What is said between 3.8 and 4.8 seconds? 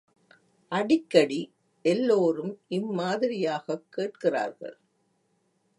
கேட்கிறார்கள்.